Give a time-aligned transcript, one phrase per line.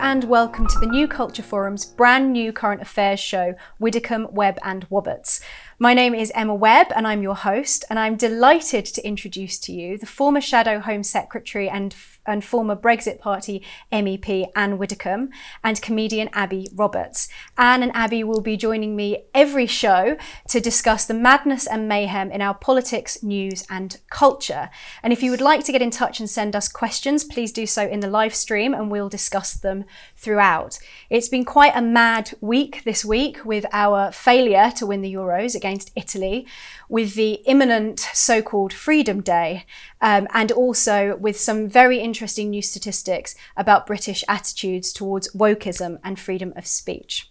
[0.00, 4.88] and welcome to the New Culture Forum's brand new current affairs show, Widdecombe, Webb and
[4.88, 5.40] Wobberts.
[5.80, 9.72] My name is Emma Webb and I'm your host, and I'm delighted to introduce to
[9.72, 11.92] you the former Shadow Home Secretary and
[12.28, 15.30] and former Brexit Party MEP Ann Widdecombe
[15.64, 17.28] and comedian Abby Roberts.
[17.56, 20.16] Anne and Abby will be joining me every show
[20.48, 24.70] to discuss the madness and mayhem in our politics, news, and culture.
[25.02, 27.66] And if you would like to get in touch and send us questions, please do
[27.66, 29.84] so in the live stream and we'll discuss them
[30.16, 30.78] throughout.
[31.10, 35.54] It's been quite a mad week this week with our failure to win the Euros
[35.54, 36.46] against Italy,
[36.88, 39.64] with the imminent so called Freedom Day,
[40.00, 42.17] um, and also with some very interesting
[42.50, 47.30] new statistics about British attitudes towards wokeism and freedom of speech.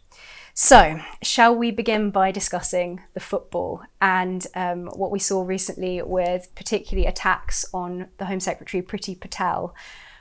[0.54, 6.54] So, shall we begin by discussing the football and um, what we saw recently with
[6.56, 9.76] particularly attacks on the Home Secretary Priti Patel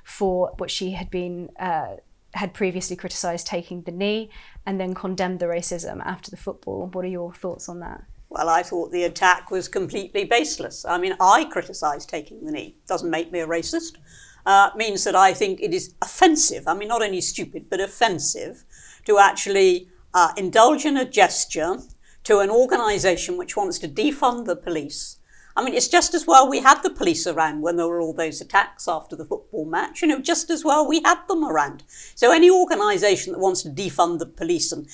[0.05, 1.97] for what she had been uh,
[2.35, 4.31] had previously criticised taking the knee
[4.67, 6.87] and then condemned the racism after the football.
[6.93, 8.05] What are your thoughts on that?
[8.29, 10.85] Well, I thought the attack was completely baseless.
[10.85, 12.77] I mean, I criticise taking the knee.
[12.87, 13.97] Doesn't make me a racist.
[14.47, 16.69] Uh, means that I think it is offensive.
[16.69, 18.65] I mean, not only stupid, but offensive
[19.05, 21.79] to actually uh, indulge in a gesture
[22.23, 25.19] to an organisation which wants to defund the police
[25.57, 28.13] I mean, it's just as well we had the police around when there were all
[28.13, 30.03] those attacks after the football match.
[30.03, 31.83] You know, just as well we had them around.
[32.15, 34.87] So any organisation that wants to defund the police and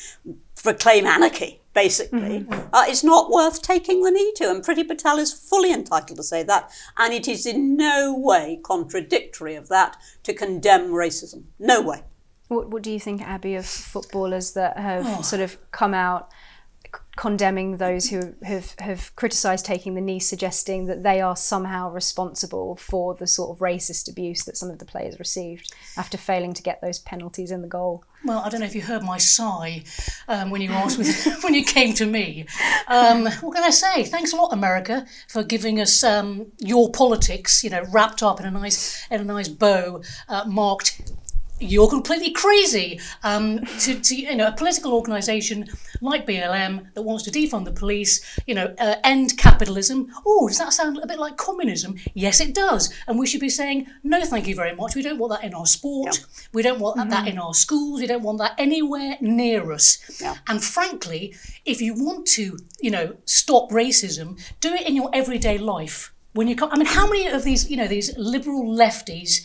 [0.55, 2.75] proclaim anarchy, basically, mm-hmm.
[2.75, 4.51] uh, is not worth taking the knee to.
[4.51, 6.70] And Priti Patel is fully entitled to say that.
[6.98, 11.45] And it is in no way contradictory of that to condemn racism.
[11.59, 12.03] No way.
[12.48, 15.23] What, what do you think, Abby, of footballers that have oh.
[15.23, 16.31] sort of come out
[17.17, 22.77] condemning those who have, have criticised taking the knee, suggesting that they are somehow responsible
[22.77, 26.63] for the sort of racist abuse that some of the players received after failing to
[26.63, 28.05] get those penalties in the goal.
[28.25, 29.83] Well, I don't know if you heard my sigh
[30.29, 30.98] um, when you asked
[31.42, 32.47] when you came to me.
[32.86, 34.05] Um, what can I say?
[34.05, 38.47] Thanks a lot, America, for giving us um, your politics, you know, wrapped up in
[38.47, 41.03] a nice in a nice bow, uh, marked
[41.62, 43.00] you're completely crazy.
[43.23, 45.68] Um, to, to, you know, a political organisation
[46.00, 50.08] like BLM that wants to defund the police, you know, uh, end capitalism.
[50.27, 51.96] Oh, does that sound a bit like communism?
[52.14, 52.92] Yes, it does.
[53.06, 54.95] And we should be saying, no, thank you very much.
[54.95, 56.24] We don't want that in our sport.
[56.52, 57.11] We don't want mm-hmm.
[57.11, 58.00] that in our schools.
[58.00, 59.98] We don't want that anywhere near us.
[60.48, 61.34] And frankly,
[61.64, 66.12] if you want to, you know, stop racism, do it in your everyday life.
[66.34, 69.42] When you come, I mean, how many of these, you know, these liberal lefties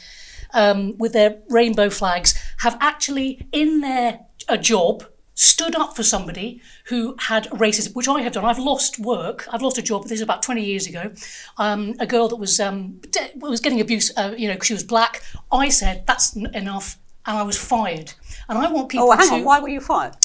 [0.54, 4.20] um, with their rainbow flags have actually in their
[4.50, 5.04] a job
[5.34, 8.44] stood up for somebody who had racism, which I have done.
[8.44, 9.48] I've lost work.
[9.52, 10.04] I've lost a job.
[10.04, 11.12] This is about 20 years ago.
[11.58, 13.00] Um, a girl that was um,
[13.36, 14.12] was getting abuse.
[14.18, 15.22] Uh, you know, she was black.
[15.52, 18.14] I said that's enough, and I was fired.
[18.50, 19.08] And I want people.
[19.08, 19.44] To Oh, hang to, on.
[19.44, 20.16] Why were you fired?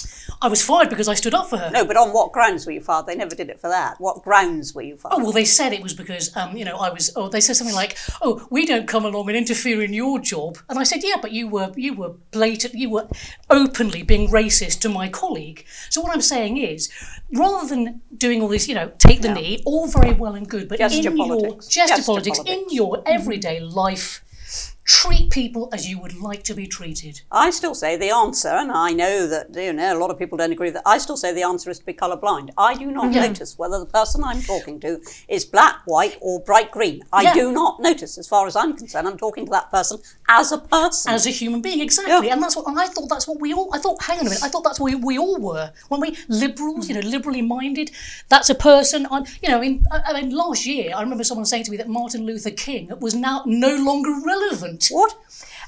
[0.42, 1.70] I was fired because I stood up for her.
[1.70, 3.06] No, but on what grounds were you fired?
[3.06, 4.00] They never did it for that.
[4.00, 5.14] What grounds were you fired?
[5.14, 7.12] Oh well, they said it was because um, you know I was.
[7.14, 10.58] Oh, they said something like, "Oh, we don't come along and interfere in your job."
[10.68, 12.74] And I said, "Yeah, but you were you were blatant.
[12.74, 13.06] You were
[13.50, 16.90] openly being racist to my colleague." So what I'm saying is,
[17.32, 19.34] rather than doing all this, you know, take the yeah.
[19.34, 21.76] knee, all very well and good, but gesture in politics.
[21.76, 24.24] your gesture, politics, politics, in your everyday life
[24.84, 27.20] treat people as you would like to be treated?
[27.30, 30.38] I still say the answer, and I know that you know a lot of people
[30.38, 30.82] don't agree with that.
[30.86, 32.50] I still say the answer is to be colourblind.
[32.58, 33.26] I do not yeah.
[33.26, 37.02] notice whether the person I'm talking to is black, white, or bright green.
[37.12, 37.34] I yeah.
[37.34, 39.06] do not notice, as far as I'm concerned.
[39.06, 39.98] I'm talking to that person
[40.28, 42.26] as a person, as a human being, exactly.
[42.26, 42.32] Yeah.
[42.32, 43.08] And that's what I thought.
[43.08, 43.70] That's what we all.
[43.74, 44.02] I thought.
[44.02, 44.42] Hang on a minute.
[44.42, 47.90] I thought that's what we, we all were when we liberals, you know, liberally minded.
[48.28, 49.06] That's a person.
[49.10, 51.88] I'm, you know, in I mean, last year I remember someone saying to me that
[51.88, 55.14] Martin Luther King was now no longer relevant what?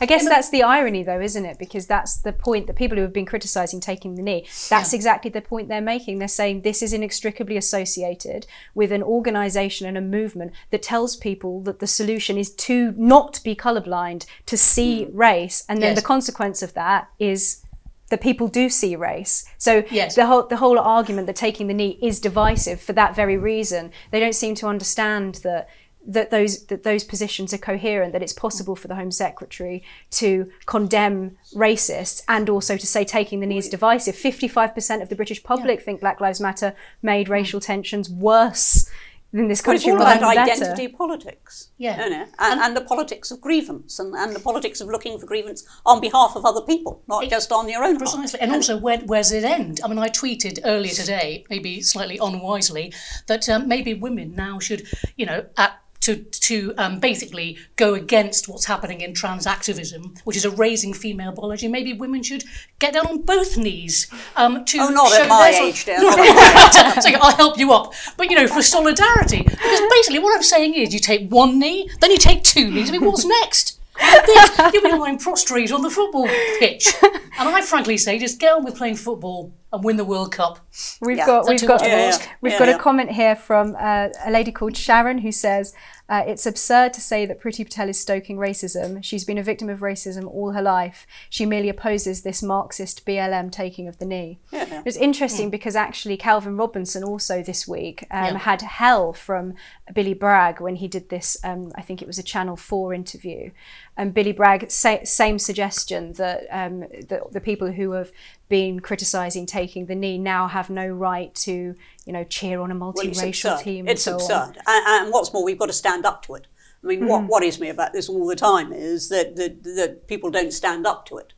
[0.01, 1.59] I guess that's the irony, though, isn't it?
[1.59, 4.97] Because that's the point that people who have been criticising taking the knee, that's yeah.
[4.97, 6.19] exactly the point they're making.
[6.19, 11.61] They're saying this is inextricably associated with an organisation and a movement that tells people
[11.63, 15.11] that the solution is to not be colourblind, to see mm.
[15.13, 15.65] race.
[15.69, 16.01] And then yes.
[16.01, 17.65] the consequence of that is
[18.11, 19.45] that people do see race.
[19.59, 20.15] So yes.
[20.15, 23.93] the whole the whole argument that taking the knee is divisive for that very reason.
[24.11, 25.69] They don't seem to understand that
[26.07, 30.51] that those that those positions are coherent, that it's possible for the Home Secretary to
[30.67, 34.15] condemn racists and also to say taking the knee is divisive.
[34.15, 35.85] Fifty-five percent of the British public yeah.
[35.85, 38.91] think Black Lives Matter made racial tensions worse
[39.35, 41.71] in this country well, it's all about identity politics.
[41.77, 42.05] Yeah.
[42.05, 45.27] You know, and, and, the politics of grievance and, and the politics of looking for
[45.27, 47.99] grievance on behalf of other people, not it, just on your own.
[47.99, 48.39] Precisely.
[48.41, 49.81] And, and also, where, where's it end?
[49.83, 52.93] I mean, I tweeted earlier today, maybe slightly unwisely,
[53.27, 54.87] that um, maybe women now should,
[55.17, 60.37] you know, at to to um, basically go against what's happening in trans activism, which
[60.37, 61.69] is erasing female biology.
[61.69, 62.45] Maybe women should
[62.79, 64.07] get down on both knees
[64.37, 65.99] um, to Oh, not show at my age, dear.
[65.99, 67.93] No, not at my so I'll help you up.
[68.17, 71.89] But you know, for solidarity, because basically what I'm saying is, you take one knee,
[72.01, 72.89] then you take two knees.
[72.89, 73.81] I mean, what's next?
[73.99, 76.27] Then You'll be lying prostrate on the football
[76.59, 76.89] pitch.
[77.03, 80.59] And I frankly say, just get on with playing football and win the World Cup.
[81.01, 81.27] We've Yeah.
[81.27, 82.19] got we've got Yeah, yeah.
[82.41, 82.75] we've Yeah, got yeah.
[82.77, 85.73] a comment here from uh, a lady called Sharon who says
[86.09, 89.03] uh, it's absurd to say that Priti Patel is stoking racism.
[89.03, 91.07] She's been a victim of racism all her life.
[91.31, 94.39] She merely opposes this Marxist BLM taking of the knee.
[94.53, 94.83] Yeah, yeah.
[94.85, 98.39] It's interesting because actually Calvin Robinson also this week um, Yeah.
[98.39, 99.55] had hell from
[99.95, 101.39] Billy Bragg when he did this.
[101.43, 103.51] Um, I think it was a Channel Four interview,
[103.97, 108.13] and Billy Bragg sa- same suggestion that um, the, the people who have
[108.49, 111.75] been criticising taking the knee now have no right to
[112.07, 113.59] you know cheer on a Well, multiracial absurd.
[113.65, 113.89] team.
[113.89, 114.59] It's so absurd.
[114.67, 116.47] And, and what's more, we've got to stand up to it.
[116.83, 117.09] I mean, Mm-hmm.
[117.09, 120.87] what worries me about this all the time is that, that, that people don't stand
[120.87, 121.33] up to it.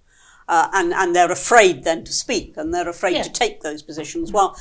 [0.49, 3.23] Uh, and, and they're afraid then to speak and they're afraid Yeah.
[3.25, 4.31] to take those positions.
[4.33, 4.57] Well,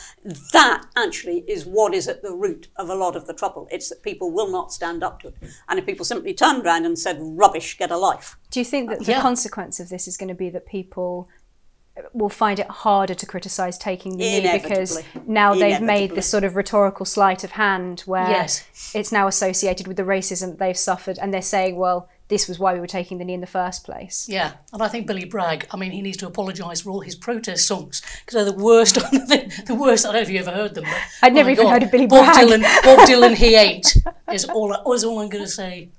[0.52, 3.68] that actually is what is at the root of a lot of the trouble.
[3.72, 5.36] It's that people will not stand up to it.
[5.70, 8.36] And if people simply turned around and said, rubbish, get a life.
[8.50, 9.22] Do you think that the Yeah.
[9.22, 11.30] consequence of this is going to be that people
[12.14, 16.44] will find it harder to criticise taking the knee because now they've made this sort
[16.44, 18.66] of rhetorical sleight of hand where Yes.
[18.94, 22.58] it's now associated with the racism that they've suffered and they're saying, well, this was
[22.58, 24.28] why we were taking the knee in the first place.
[24.28, 25.68] Yeah, and I think Billy Bragg.
[25.72, 28.96] I mean, he needs to apologise for all his protest songs because they're the worst.
[29.68, 30.06] the worst.
[30.06, 30.86] I don't know if you ever heard them.
[30.86, 31.72] But, I'd never oh even God.
[31.74, 32.48] heard of Billy Bob Bragg.
[32.48, 32.62] Dylan.
[32.84, 33.36] Bob Dylan.
[33.36, 33.96] He ain't.
[34.34, 34.74] Is all.
[34.92, 35.90] Is all I'm going to say.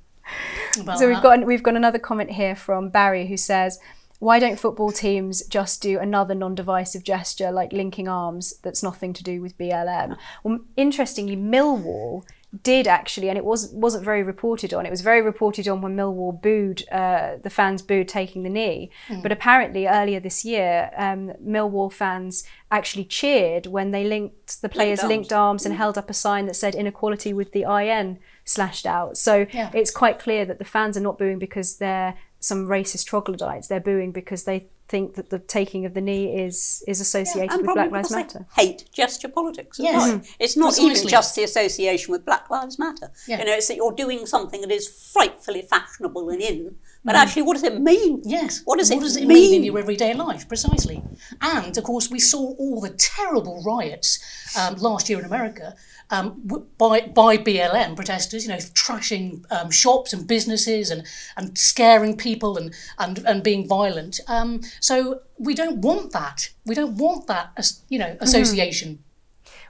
[0.81, 1.22] About So we've that.
[1.22, 3.78] got we've got another comment here from Barry who says,
[4.19, 9.23] "Why don't football teams just do another non-divisive gesture like linking arms that's nothing to
[9.23, 12.25] do with BLM?" Well, interestingly, Millwall
[12.63, 14.87] did actually, and it was wasn't very reported on.
[14.87, 18.91] It was very reported on when Millwall booed uh, the fans booed taking the knee,
[19.23, 25.01] but apparently earlier this year, um, Millwall fans actually cheered when they linked the players
[25.01, 25.09] arms.
[25.09, 29.17] linked arms and held up a sign that said inequality with the IN slashed out.
[29.19, 29.71] So Yeah.
[29.75, 32.15] it's quite clear that the fans are not booing because they're
[32.46, 33.69] some racist troglodytes.
[33.69, 37.66] They're booing because they think that the taking of the knee is is associated and
[37.66, 38.46] with Black Lives because they Matter.
[38.54, 39.81] hate gesture politics.
[39.81, 39.96] as Yes.
[39.96, 40.22] well.
[40.38, 43.10] It's not even just the association with Black Lives Matter.
[43.26, 43.38] Yeah.
[43.40, 47.43] You know, it's that you're doing something that is frightfully fashionable and in, but actually,
[47.43, 48.22] what does it mean?
[48.25, 48.62] Yes.
[48.64, 49.28] What does it mean?
[49.28, 49.54] mean?
[49.54, 50.46] in your everyday life?
[50.46, 51.02] Precisely.
[51.40, 54.19] And of course, we saw all the terrible riots
[54.58, 55.75] um, last year in America
[56.11, 56.41] um,
[56.79, 58.44] by by BLM protesters.
[58.44, 61.06] You know, trashing um, shops and businesses and
[61.37, 64.20] and scaring people and and and being violent.
[64.29, 66.50] Um, so we don't want that.
[66.64, 67.53] We don't want that.
[67.56, 69.03] As, you know, association.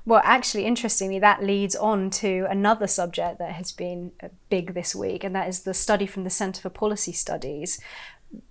[0.07, 4.95] Well, actually, interestingly, that leads on to another subject that has been uh, big this
[4.95, 7.81] week, and that is the study from the Centre for Policy Studies,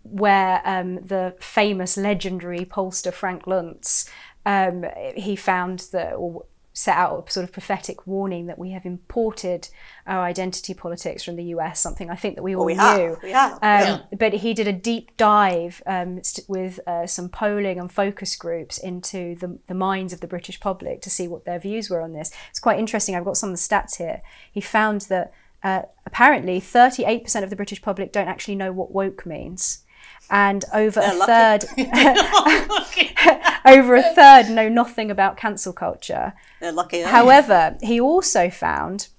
[0.04, 4.10] where um, the famous, legendary pollster Frank Luntz,
[4.46, 4.84] um,
[5.16, 6.44] he found that, or
[6.77, 9.69] set out a sort of prophetic warning that we have imported
[10.06, 12.80] our identity politics from the US, something I think that we all we knew.
[12.81, 14.01] have, we have, Um, yeah.
[14.19, 18.77] But he did a deep dive um, st- with uh, some polling and focus groups
[18.77, 22.12] into the, the minds of the British public to see what their views were on
[22.12, 22.30] this.
[22.50, 23.15] It's quite interesting.
[23.15, 24.22] I've got some of the stats here.
[24.51, 25.32] He found that
[25.63, 29.85] uh, apparently 38% of the British public don't actually know what woke means.
[30.29, 31.65] And over a They're lucky.
[31.65, 31.65] third,
[33.65, 36.34] over a third know nothing about cancel culture.
[36.60, 36.98] They're lucky.
[37.03, 37.12] aren't they?
[37.12, 39.10] However, he also found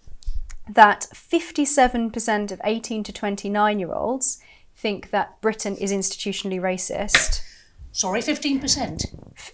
[0.69, 4.39] that 57% of 18 to 29 year olds
[4.77, 7.41] think that Britain is institutionally racist.
[7.93, 9.07] Sorry, fifteen percent.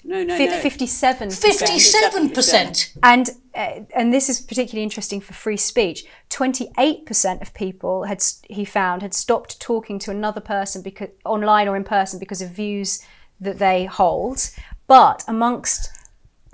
[0.03, 0.61] no, no, Fi- no.
[0.61, 1.41] 57%.
[1.41, 2.93] Fifty-seven percent.
[3.01, 6.05] And and this is particularly interesting for free speech.
[6.29, 11.09] Twenty eight percent of people had he found had stopped talking to another person because
[11.25, 13.03] online or in person because of views
[13.41, 14.51] that they hold.
[14.87, 15.91] But amongst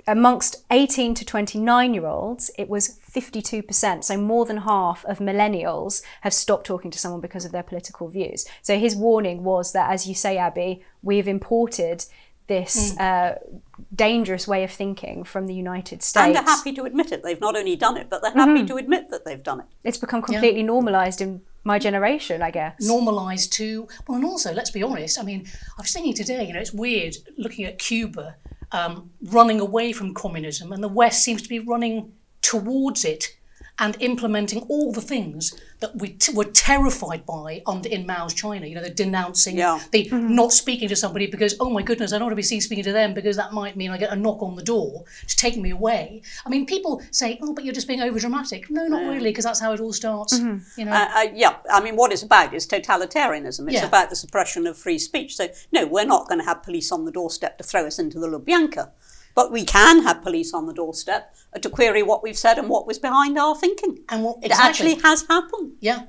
[0.09, 4.03] amongst 18 to 29 year olds, it was 52%.
[4.03, 8.07] So more than half of millennials have stopped talking to someone because of their political
[8.07, 8.45] views.
[8.63, 12.05] So his warning was that, as you say, Abby, we've imported
[12.47, 13.35] this uh,
[13.95, 16.25] dangerous way of thinking from the United States.
[16.25, 17.23] and they're happy to admit it.
[17.23, 19.65] They've not only done it, but they're happy to admit that they've done it.
[19.83, 22.75] It's become completely normalized in my generation, I guess.
[22.81, 25.45] normalised to well and also let's be honest i mean
[25.77, 28.35] i was thinking today you know it's weird looking at cuba
[28.71, 33.35] um, running away from communism and the west seems to be running towards it
[33.79, 38.65] and implementing all the things that we t- were terrified by under in Mao's China.
[38.67, 39.79] You know, the denouncing, Yeah.
[39.91, 42.61] the not speaking to somebody because oh my goodness, I don't want to be seen
[42.61, 45.35] speaking to them because that might mean I get a knock on the door to
[45.35, 46.21] take me away.
[46.45, 48.69] I mean, people say, oh, but you're just being over dramatic.
[48.69, 50.37] No, not really, because that's how it all starts.
[50.39, 53.65] You know, Uh, uh, yeah, I mean, what it's about is totalitarianism.
[53.67, 53.85] It's Yeah.
[53.85, 55.35] about the suppression of free speech.
[55.37, 58.19] So, no, we're not going to have police on the doorstep to throw us into
[58.19, 58.89] the Lubyanka.
[59.39, 62.85] But we can have police on the doorstep to query what we've said and what
[62.85, 63.99] was behind our thinking.
[64.09, 65.77] And what- it actually has happened.
[65.79, 65.99] Yeah.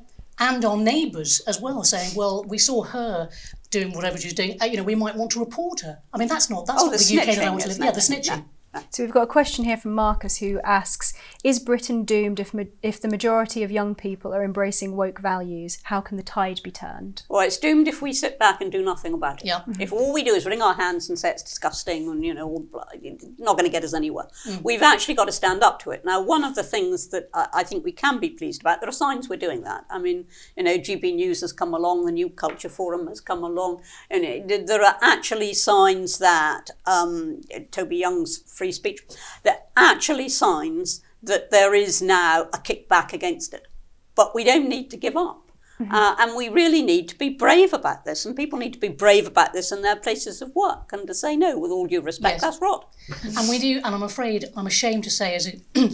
[0.41, 3.31] And our neighbours as well saying, well, we saw her
[3.71, 4.61] doing whatever she's doing.
[4.61, 6.01] Uh, you know, we might want to report her.
[6.13, 7.79] I mean, that's not that's Oh, not the the, UK that I want to live.
[7.79, 8.45] Yeah, the snitching.
[8.91, 11.13] So we've got a question here from Marcus who asks:
[11.43, 15.79] Is Britain doomed if ma- if the majority of young people are embracing woke values?
[15.85, 17.23] How can the tide be turned?
[17.29, 19.47] Well, it's doomed if we sit back and do nothing about it.
[19.47, 19.63] Yeah.
[19.81, 22.49] If all we do is wring our hands and say it's disgusting and, you know,
[22.49, 24.29] all blah, it's not going to get us anywhere.
[24.63, 26.05] We've actually got to stand up to it.
[26.05, 28.89] Now, one of the things that I, I think we can be pleased about, there
[28.89, 29.85] are signs we're doing that.
[29.91, 33.43] I mean, you know, GB News has come along, the New Culture Forum has come
[33.43, 37.41] along, and it, there are actually signs that um,
[37.73, 39.01] Toby Young's free speech
[39.43, 43.67] that actually signs that there is now a kickback against it.
[44.15, 45.50] But we don't need to give up.
[45.91, 48.27] Uh, and we really need to be brave about this.
[48.27, 51.15] And people need to be brave about this in their places of work and to
[51.15, 52.43] say, no, with all due respect, Yes.
[52.43, 52.87] that's rot.
[53.39, 55.55] And we do, and I'm afraid, I'm ashamed to say, as a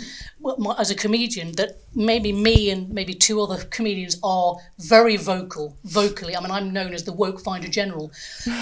[0.78, 6.36] as a comedian, that maybe me and maybe two other comedians are very vocal, vocally.
[6.36, 8.12] I mean, I'm known as the woke finder general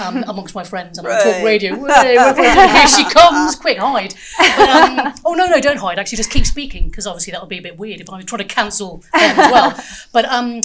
[0.03, 1.45] um, amongst my friends, and I talk Right.
[1.45, 1.75] radio.
[1.75, 3.57] "Hey, woke Here she comes!
[3.57, 4.15] Quick, hide!
[4.39, 5.99] But, um, oh no, no, don't hide.
[5.99, 8.25] Actually, just keep speaking because obviously that would be a bit weird if I was
[8.25, 9.85] trying to cancel them as well.
[10.13, 10.61] But um,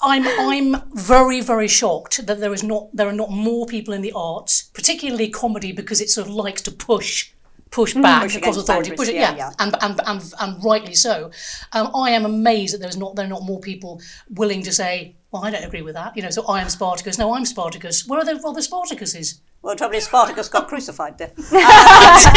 [0.00, 4.02] I'm I'm very very shocked that there is not there are not more people in
[4.02, 7.32] the arts, particularly comedy, because it sort of likes to push
[7.70, 9.50] push back Push across authority, push it, yeah, yeah.
[9.58, 11.30] And, and and and rightly so.
[11.72, 14.00] Um, I am amazed that there's not there are not more people
[14.30, 16.16] willing to say, well, I don't agree with that.
[16.16, 17.18] You know, so I am Spartacus.
[17.18, 18.06] No, I'm Spartacus.
[18.06, 19.40] Where are the other Spartacuses?
[19.60, 21.32] Well, the trouble is, Spartacus got crucified there.
[21.36, 22.30] and I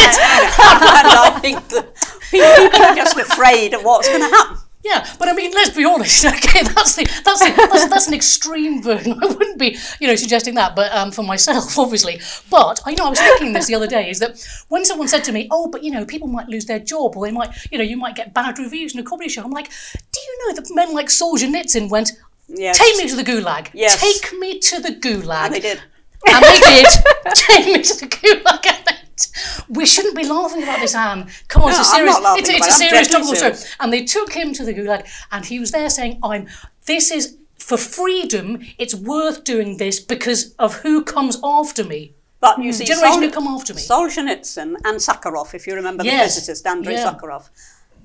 [1.40, 1.96] think that
[2.32, 4.58] people are just afraid of what's going to happen.
[4.84, 6.26] Yeah, but I mean, let's be honest.
[6.42, 9.14] Okay, that's the that's the, that's, that's an extreme version.
[9.24, 12.20] I wouldn't be, you know, suggesting that, but um, for myself, obviously.
[12.50, 15.24] But I know I was thinking this the other day is that when someone said
[15.26, 17.78] to me, "Oh, but you know, people might lose their job, or they might, you
[17.78, 20.56] know, you might get bad reviews in a comedy show," I'm like, "Do you know
[20.56, 22.12] that men like Solzhenitsyn went?"
[22.48, 22.78] Yes.
[22.78, 23.70] Take me to the gulag.
[23.74, 24.00] Yes.
[24.02, 25.46] Take me to the gulag.
[25.46, 25.82] And they did.
[26.28, 26.88] And they did.
[27.36, 28.66] Take me to the gulag.
[29.70, 31.30] We shouldn't be laughing about this, Anne.
[31.48, 33.76] Come on, No, it's a serious, it's, it's a serious topical serious.
[33.80, 36.48] And they took him to the gulag, and he was there saying, "I'm.
[36.86, 38.60] This is for freedom.
[38.78, 42.14] It's worth doing this because of who comes after me.
[42.40, 42.74] But you mm.
[42.74, 43.82] see, Generation Sol- who come after me.
[43.82, 46.14] Solzhenitsyn and Sakharov, if you remember Yes.
[46.36, 47.14] the physicist Andrei Yeah.
[47.14, 47.50] Sakharov,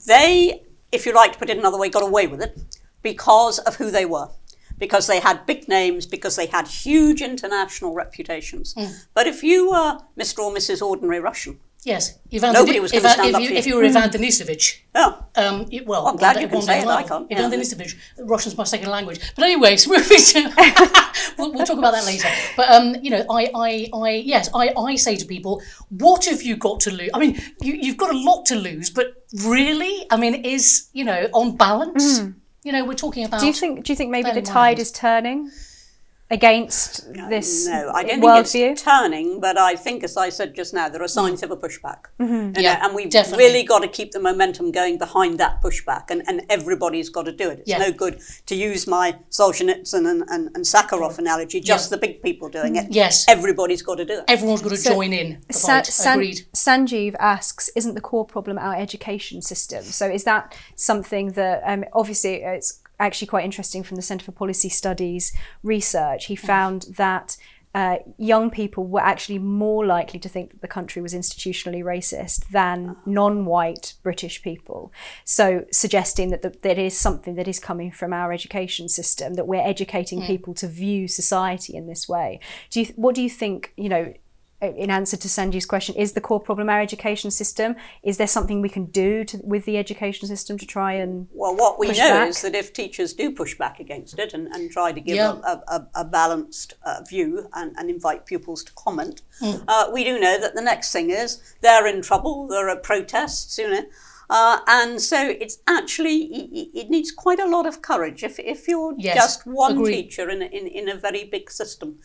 [0.06, 2.56] they, if you like to put it another way, got away with it
[3.02, 4.28] because of who they were.
[4.78, 8.74] Because they had big names, because they had huge international reputations.
[8.76, 8.92] Hmm.
[9.14, 10.40] But if you were Mr.
[10.40, 10.82] or Mrs.
[10.82, 12.52] Ordinary Russian, Yes, Ivan.
[12.52, 13.58] Nobody Deni- was gonna stand if up you, for you.
[13.60, 16.58] if you were Ivan Denisovich, oh, Um, it- well, I'm glad one you day- can
[16.58, 17.06] one say day it, as I well.
[17.06, 17.56] can't, Ivan yeah.
[17.58, 19.20] Denisovich, Russian's my second language.
[19.36, 20.40] But anyways, moving to,
[21.38, 22.28] we'll, we'll talk about that later.
[22.56, 26.42] But um, you know, I, I, I, yes, I, I say to people, what have
[26.42, 27.10] you got to lose?
[27.14, 31.04] I mean, you, you've got a lot to lose, but really, I mean, is you
[31.04, 32.20] know, on balance,
[32.66, 33.38] you know, we're talking about.
[33.38, 33.84] Do you think?
[33.84, 35.52] Do you think maybe the tide is turning
[36.28, 38.50] against uh, this no, I don't worldview?
[38.50, 41.44] think it's turning, but I think, as I said just now, there are signs mm.
[41.44, 42.06] of a pushback.
[42.18, 42.32] Mm-hmm.
[42.32, 43.44] You know, Yeah, and we've definitely.
[43.44, 47.32] really got to keep the momentum going behind that pushback, and, and everybody's got to
[47.32, 47.60] do it.
[47.60, 47.78] It's Yeah.
[47.78, 51.96] no good to use my Solzhenitsyn and, and, and Sakharov analogy, just Yeah.
[51.96, 52.84] the big people doing it.
[52.84, 52.92] Mm-hmm.
[52.92, 53.24] Yes.
[53.28, 54.24] Everybody's got to do it.
[54.26, 55.42] Everyone's got to join in.
[55.52, 56.40] Sa- San- Agreed.
[56.54, 59.84] Sanjeev asks, isn't the core problem our education system?
[59.84, 64.24] So is that something that um, obviously uh, it's actually quite interesting from the Centre
[64.24, 66.26] for Policy Studies research.
[66.26, 67.36] He found that.
[67.74, 72.48] Uh, young people were actually more likely to think that the country was institutionally racist
[72.48, 74.90] than non-white British people.
[75.26, 79.46] So, suggesting that the, that is something that is coming from our education system, that
[79.46, 82.40] we're educating people to view society in this way.
[82.70, 82.86] Do you?
[82.96, 83.74] What do you think?
[83.76, 84.14] You know,
[84.62, 87.76] in answer to Sanji's question, is the core problem our education system?
[88.02, 91.54] Is there something we can do to, with the education system to try and Well,
[91.54, 92.28] what we push know back?
[92.28, 95.32] is that if teachers do push back against it and, and try to give Yeah.
[95.44, 99.62] a, a, a balanced uh, view and, and invite pupils to comment, Mm.
[99.68, 103.58] uh, we do know that the next thing is they're in trouble, there are protests,
[103.58, 103.82] you know.
[104.28, 106.24] Uh, and so it's actually,
[106.74, 108.24] it, needs quite a lot of courage.
[108.24, 109.92] If, if you're Yes, just one agreed.
[110.02, 111.98] teacher in a, in, in a very big system,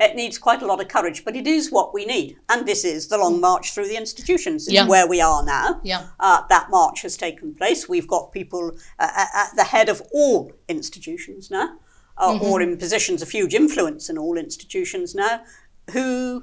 [0.00, 1.24] it needs quite a lot of courage.
[1.24, 2.36] But it is what we need.
[2.48, 4.66] And this is the long march through the institutions.
[4.70, 4.86] Yeah.
[4.88, 5.80] where we are now.
[5.84, 6.06] Yeah.
[6.18, 7.88] Uh, that march has taken place.
[7.88, 11.76] We've got people uh, at at the head of all institutions now,
[12.16, 12.44] uh, Mm-hmm.
[12.44, 15.42] or in positions of huge influence in all institutions now,
[15.92, 16.42] who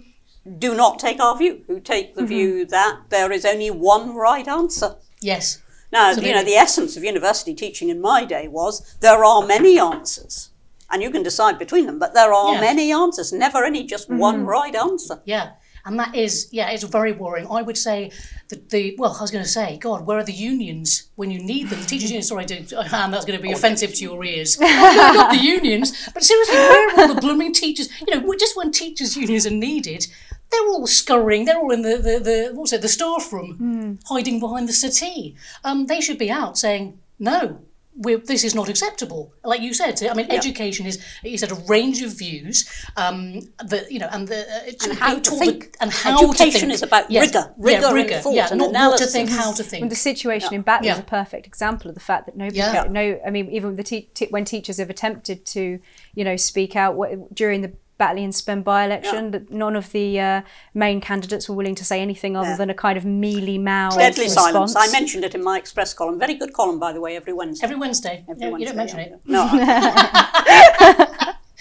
[0.60, 2.22] do not take our view, who take Mm-hmm.
[2.22, 4.96] the view that there is only one right answer.
[5.26, 5.62] Yes.
[5.92, 9.80] Now, you know, the essence of university teaching in my day was there are many
[9.80, 10.50] answers.
[10.92, 12.62] And you can decide between them, but there are Yeah.
[12.62, 14.20] many answers, never any just mm-hmm.
[14.20, 15.22] one right answer.
[15.26, 15.54] Yeah.
[15.86, 17.48] And that is, yeah, it's very worrying.
[17.50, 18.12] I would say
[18.50, 21.40] that the, well, I was going to say, God, where are the unions when you
[21.40, 21.80] need them?
[21.80, 24.58] The teachers' unions, sorry, do, and that's going to be oh, offensive to your ears.
[24.62, 27.88] Oh, no, not the unions, but seriously, where are all the blooming teachers?
[28.08, 30.08] You know, just when teachers' unions are needed,
[30.52, 31.46] they're all scurrying.
[31.46, 35.36] They're all in the, the, the what's it, the staff room, hiding behind the settee.
[35.64, 37.60] Um, they should be out saying, no,
[37.98, 39.34] we're, this is not acceptable.
[39.46, 42.70] Like you said, I mean, education is, you said, a range of views.
[42.98, 45.72] Um, the, you know, and the uh, And how to think.
[45.72, 46.74] the- and how to Education think.
[46.74, 47.28] is about Yes.
[47.28, 49.90] rigour, yeah, rigour and thought yeah, and not what to think, how to And think.
[49.90, 52.86] the situation in Batley is a perfect example of the fact that nobody, Yeah.
[52.90, 55.80] no, I mean, even the te- te- when teachers have attempted to,
[56.16, 60.20] you know, speak out wh- during the Batley and Spen by-election, that none of the
[60.20, 60.42] uh,
[60.74, 62.58] main candidates were willing to say anything other Yeah.
[62.58, 64.74] than a kind of mealy mouthed Deadly response.
[64.74, 64.76] silence.
[64.76, 66.20] I mentioned it in my Express column.
[66.20, 67.64] Very good column, by the way, every Wednesday.
[67.66, 68.26] Every Wednesday.
[68.30, 69.22] Every No, you don't mention Wednesday, it.
[69.26, 69.48] No,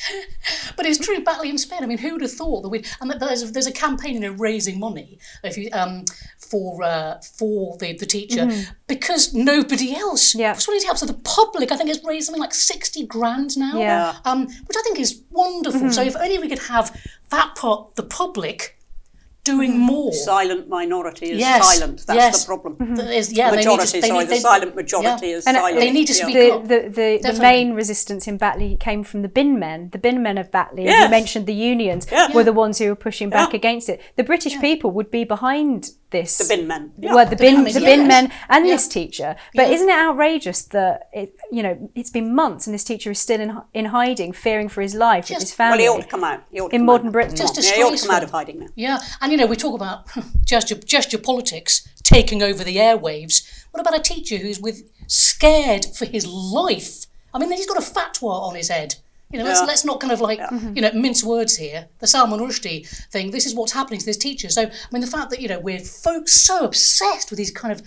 [0.77, 1.83] But it's true, Batley in Spain.
[1.83, 2.85] I mean, who'd have thought that we?
[3.01, 6.05] And that there's, there's a campaign, you know, raising money if you um
[6.39, 8.51] for uh, for the the teacher
[8.87, 10.41] because nobody else Mm-hmm.
[10.41, 10.55] Yeah.
[10.55, 10.99] was willing to help.
[10.99, 13.79] So the public, I think, has raised something like sixty grand now.
[13.79, 14.13] Yeah.
[14.13, 14.29] Mm-hmm.
[14.29, 15.91] Um, which I think is wonderful.
[15.91, 16.97] So if only we could have
[17.31, 18.79] that part, the public,
[19.45, 20.13] doing more.
[20.13, 22.05] silent minority is Yes, silent.
[22.07, 22.45] That's yes.
[22.45, 22.73] the problem.
[22.97, 25.37] That is- yeah, they need to- Majority, they sorry, need- the silent majority yeah.
[25.37, 25.81] is And, uh, silent.
[25.81, 26.23] They need to Yeah.
[26.25, 26.63] speak the, up.
[26.63, 27.41] the, the, the Definitely.
[27.41, 29.91] main resistance in Batley came from the bin men.
[29.93, 31.05] The bin men of Batley, and Yes.
[31.05, 32.33] you mentioned the unions, Yeah.
[32.33, 33.57] were the ones who were pushing back Yeah.
[33.59, 34.01] against it.
[34.17, 36.39] The British people would be behind this.
[36.39, 36.93] The bin men.
[36.99, 37.15] Yeah.
[37.15, 38.09] Well, the bin, bin the men, bin yes.
[38.09, 38.73] men and Yeah.
[38.75, 39.37] this teacher.
[39.55, 39.75] But Yeah.
[39.75, 43.41] isn't it outrageous that it, you know, it's been months and this teacher is still
[43.47, 46.13] in in hiding, fearing for his life with Just- his well, family he ought to
[46.17, 46.41] come out.
[46.53, 47.13] He ought to in come modern out.
[47.13, 47.37] Britain?
[47.37, 48.67] Just Yeah, he ought to come out of hiding now.
[48.87, 49.99] Yeah, and you know, we talk about
[50.53, 53.43] gesture, gesture politics taking over the airwaves.
[53.73, 57.07] What about a teacher who's with scared for his life?
[57.33, 58.97] I mean, he's got a fatwa on his head.
[59.35, 60.39] You know, let's, let's not kind of like,
[60.77, 61.89] you know, mince words here.
[61.99, 64.49] The Salman Rushdie thing, this is what's happening to this teacher.
[64.49, 67.73] So, I mean, the fact that, you know, we're folks so obsessed with these kind
[67.73, 67.83] of,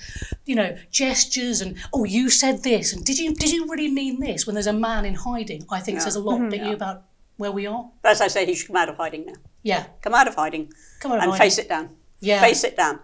[0.45, 4.19] you know, gestures and, oh, you said this, and did you did you really mean
[4.19, 7.03] this when there's a man in hiding, I think says a lot, don't you, about
[7.38, 7.89] where we are?
[8.01, 9.36] But as I say, he should come out of hiding now.
[9.63, 9.86] Yeah.
[10.01, 11.45] Come out of hiding Come out of and hiding.
[11.45, 11.91] face it down.
[12.19, 12.41] Yeah.
[12.41, 12.99] Face it down.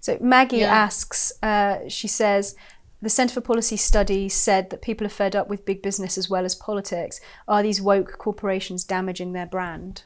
[0.00, 0.74] So Maggie Yeah.
[0.74, 2.54] asks, uh, she says,
[3.00, 6.28] the Centre for Policy Studies said that people are fed up with big business as
[6.28, 7.20] well as politics.
[7.46, 10.02] Are these woke corporations damaging their brand?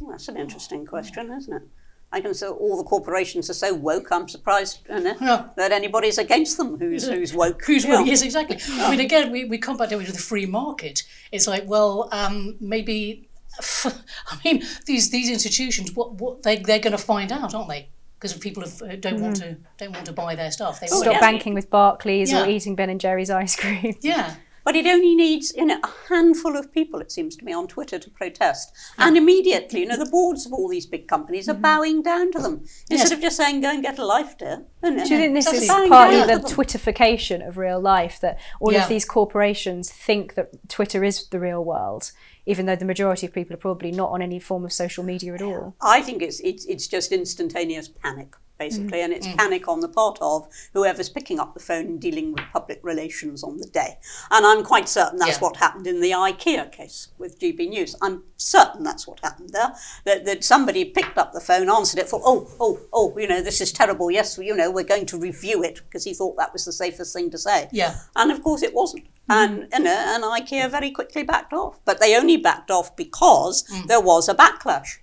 [0.00, 1.62] Well, that's an interesting question, isn't it?
[2.10, 4.10] I can say all the corporations are so woke.
[4.10, 5.48] I'm surprised you know, Yeah.
[5.56, 6.78] that anybody's against them.
[6.78, 7.62] Who's who's woke?
[7.66, 8.02] Who's Yeah.
[8.02, 8.58] yes, exactly.
[8.80, 11.02] I mean, again, we, we come back to the free market.
[11.32, 13.28] It's like, well, um, maybe.
[13.84, 17.88] I mean, these these institutions, what what they they're going to find out, aren't they?
[18.20, 20.80] Because people have, uh, don't want to don't want to buy their stuff.
[20.80, 21.20] They Stop want yeah.
[21.20, 22.44] banking with Barclays Yeah.
[22.44, 23.94] or eating Ben and Jerry's ice cream.
[24.00, 27.52] yeah, But it only needs you know, a handful of people, it seems to me,
[27.52, 28.72] on Twitter to protest.
[28.98, 32.38] And immediately, you know, the boards of all these big companies are bowing down to
[32.40, 32.64] them.
[32.90, 34.64] Instead of just saying, go and get a life, dear.
[34.82, 35.84] Do you think this Exactly.
[35.84, 36.54] is partly the to.
[36.54, 38.18] Twitterification of real life?
[38.20, 38.82] That all Yeah.
[38.82, 42.10] of these corporations think that Twitter is the real world,
[42.48, 45.34] even though the majority of people are probably not on any form of social media
[45.34, 45.76] at all.
[45.82, 49.04] I think it's, it's, it's just instantaneous panic, basically, mm.
[49.04, 49.36] and it's mm.
[49.36, 53.42] panic on the part of whoever's picking up the phone and dealing with public relations
[53.42, 53.98] on the day.
[54.30, 55.44] And I'm quite certain that's Yeah.
[55.44, 57.94] what happened in the IKEA case with GB News.
[58.02, 59.74] I'm certain that's what happened there.
[60.04, 63.42] That, that somebody picked up the phone, answered it, thought, oh, oh, oh, you know,
[63.42, 64.10] this is terrible.
[64.10, 67.12] Yes, you know, we're going to review it because he thought that was the safest
[67.14, 67.68] thing to say.
[67.72, 67.94] Yeah.
[68.16, 69.04] And of course it wasn't.
[69.04, 69.08] Mm.
[69.30, 71.78] And, you know, and IKEA very quickly backed off.
[71.84, 74.98] But they only backed off because there was a backlash.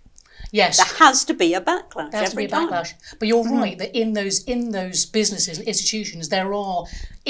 [0.61, 0.77] Yes.
[0.77, 2.69] There has to be a backlash There has to be every a time.
[2.69, 2.91] backlash.
[3.19, 6.79] But you're right that in those in those businesses and institutions, there are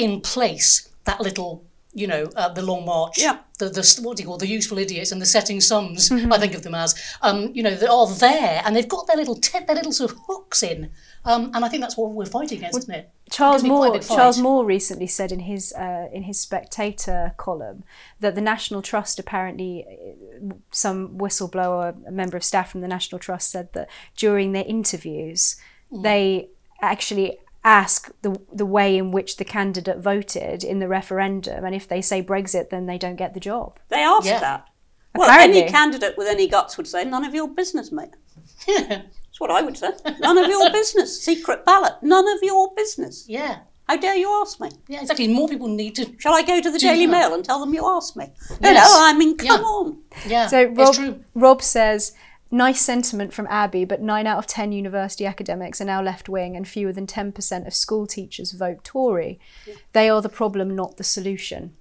[0.04, 0.68] in place
[1.08, 1.52] that little,
[2.02, 3.36] you know, uh, the long march, Yeah.
[3.60, 6.00] the the what do you call the useful idiots and the setting suns.
[6.36, 6.90] I think of them as,
[7.26, 10.10] um, you know, they are there and they've got their little te- their little sort
[10.12, 10.90] of hooks in,
[11.30, 13.04] um, and I think that's what we're fighting against, isn't it?
[13.30, 14.16] Charles It can be quite a Moore.
[14.18, 17.82] Charles Moore recently said in his uh, in his Spectator column
[18.20, 23.18] that the National Trust apparently uh, some whistleblower, a member of staff from the National
[23.18, 25.56] Trust, said that during their interviews
[25.92, 26.02] Mm.
[26.02, 26.48] they
[26.82, 31.86] actually ask the the way in which the candidate voted in the referendum, and if
[31.86, 33.78] they say Brexit, then they don't get the job.
[33.88, 34.40] They asked Yeah.
[34.40, 34.66] that.
[35.14, 38.10] Well, any candidate with any guts would say, none of your business, mate.
[39.40, 39.40] Yeah.
[39.40, 40.18] That's what I would say.
[40.20, 41.22] None of your business.
[41.22, 41.94] Secret ballot.
[42.02, 43.24] None of your business.
[43.28, 43.58] Yeah.
[43.88, 44.70] How dare you ask me?
[44.88, 45.28] Yeah, exactly.
[45.28, 46.12] More people need to.
[46.18, 47.12] Shall I go to the Daily that.
[47.12, 48.26] Mail and tell them you asked me?
[48.60, 48.88] No, Yes.
[48.92, 49.66] no, I mean, come Yeah.
[49.66, 49.98] on.
[50.26, 51.24] Yeah, So Rob, it's true.
[51.34, 52.12] Rob says,
[52.50, 56.56] nice sentiment from Abby, but nine out of ten university academics are now left wing,
[56.56, 59.38] and fewer than ten percent of school teachers vote Tory.
[59.92, 61.76] They are the problem, not the solution.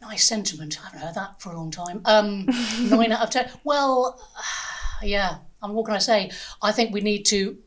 [0.00, 0.78] Nice sentiment.
[0.80, 2.00] I haven't heard that for a long time.
[2.06, 2.46] Um,
[2.88, 3.50] nine out of ten.
[3.64, 4.18] Well,
[5.02, 5.38] yeah.
[5.62, 6.30] I mean, what can I say?
[6.62, 7.58] I think we need to.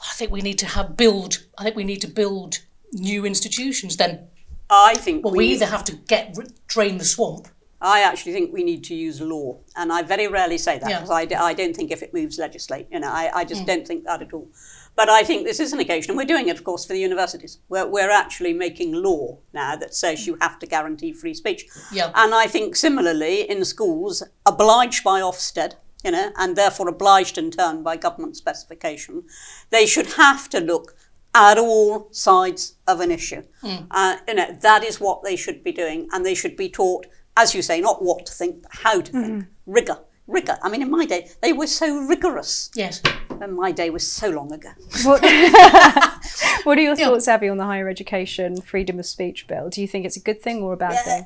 [0.00, 1.44] I think we need to have build.
[1.58, 2.58] I think we need to build
[2.92, 3.96] new institutions.
[3.96, 4.28] Then,
[4.68, 7.48] I think well, we, we either have to get drain the swamp.
[7.80, 11.00] I actually think we need to use law, and I very rarely say that Yeah.
[11.00, 12.86] because I don't think if it moves, legislate.
[12.92, 13.66] You know, I, I just mm.
[13.66, 14.48] don't think that at all.
[14.94, 17.00] But I think this is an occasion, and we're doing it, of course, for the
[17.00, 17.58] universities.
[17.68, 21.66] We're, we're actually making law now that says you have to guarantee free speech.
[21.90, 22.12] Yeah.
[22.14, 27.50] And I think similarly in schools, obliged by Ofsted, you know, and therefore obliged in
[27.50, 29.24] turn by government specification,
[29.70, 30.94] they should have to look
[31.34, 33.42] at all sides of an issue.
[33.90, 37.06] Uh, you know, that is what they should be doing, and they should be taught,
[37.36, 39.46] as you say, not what to think, but how to think.
[39.66, 40.58] Rigor, rigor.
[40.62, 42.70] I mean, in my day, they were so rigorous.
[42.74, 43.00] Yes.
[43.30, 44.70] And my day was so long ago.
[45.04, 45.22] What,
[46.64, 49.70] what are your thoughts, Abby, on the higher education freedom of speech bill?
[49.70, 51.24] Do you think it's a good thing or a bad thing?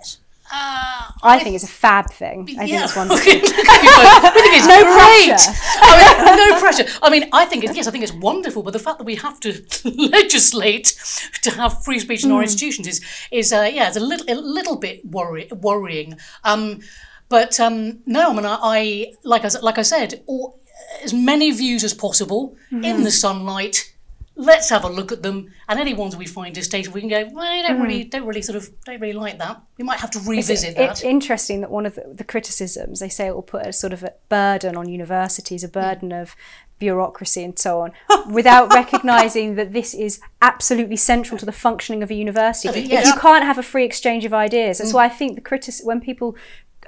[0.53, 2.43] Uh, I think it's a fab thing.
[2.43, 2.85] I think yeah.
[2.85, 3.21] it's wonderful.
[3.21, 4.35] Okay, look at you both.
[4.35, 5.29] We think it's No great.
[5.29, 5.53] pressure.
[5.81, 6.85] I mean, no pressure.
[7.03, 9.17] I mean, I think it's, yes, I think it's wonderful, but the fact that we
[9.17, 10.95] have to legislate
[11.43, 14.37] to have free speech in our institutions is, is uh, yeah, it's a little, a
[14.39, 16.17] little bit worry, worrying.
[16.45, 16.81] Um,
[17.29, 20.61] but um, no, I mean, I, I like I like I said, all,
[21.03, 23.96] as many views as possible in the sunlight.
[24.39, 27.29] Let's have a look at them, and any ones we find distasteful, we can go.
[27.33, 29.63] Well, I don't really, don't really sort of, don't really like that.
[29.79, 30.91] We might have to revisit that.
[30.91, 33.95] It's interesting that one of the, the criticisms they say it will put a sort
[33.95, 36.37] of a burden on universities, a burden of
[36.79, 37.93] bureaucracy and so on,
[38.31, 42.69] without recognising that this is absolutely central to the functioning of a university.
[42.69, 45.41] think, If you can't have a free exchange of ideas, that's why I think the
[45.41, 46.37] critic when people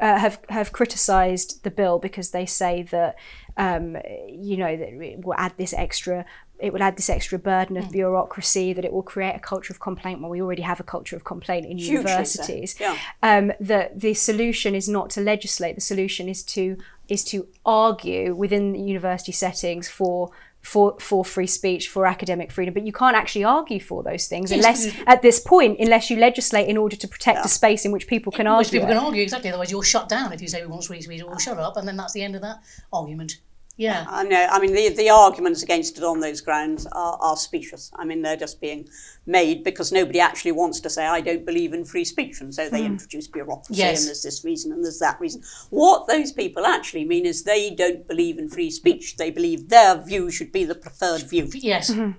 [0.00, 3.16] uh, have have criticised the bill because they say that
[3.56, 3.96] um,
[4.28, 6.24] you know that it will add this extra.
[6.59, 9.81] It will add this extra burden of bureaucracy that it will create a culture of
[9.81, 10.21] complaint.
[10.21, 12.97] Well, we already have a culture of complaint in Hugely so, universities yeah.
[13.23, 15.75] um, that the solution is not to legislate.
[15.75, 16.77] The solution is to
[17.09, 22.75] is to argue within the university settings for for for free speech, for academic freedom.
[22.75, 26.68] But you can't actually argue for those things unless at this point, unless you legislate
[26.68, 28.81] in order to protect the space in which people can Which argue.
[28.81, 28.94] people it.
[28.94, 29.51] can argue exactly.
[29.51, 31.23] Otherwise, you're shut down if you say we want free speech.
[31.23, 32.59] Or shut up, and then that's the end of that
[32.92, 33.38] argument.
[33.78, 34.06] Yeah.
[34.08, 34.44] I know.
[34.50, 37.92] I mean, the, the arguments against it on those grounds are, are specious.
[37.94, 38.88] I mean, they're just being
[39.24, 42.40] made because nobody actually wants to say, I don't believe in free speech.
[42.40, 42.86] And so they hmm.
[42.86, 44.00] introduce bureaucracy Yes.
[44.00, 45.42] and there's this reason and there's that reason.
[45.70, 49.16] What those people actually mean is they don't believe in free speech.
[49.16, 51.48] They believe their view should be the preferred view.
[51.54, 51.92] Yes.
[51.92, 52.18] Mm-hmm.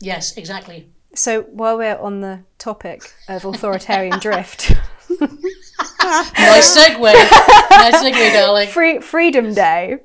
[0.00, 0.36] Yes.
[0.36, 0.90] Exactly.
[1.14, 4.72] So while we're on the topic of authoritarian drift,
[6.06, 7.00] Nice segue.
[7.70, 8.68] nice segue, darling.
[8.68, 9.98] Free, Freedom Day,